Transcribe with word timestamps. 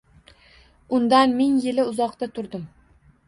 Undan 0.99 1.35
ming 1.41 1.59
yili 1.65 1.85
uzoqda 1.91 2.31
turdim 2.39 2.67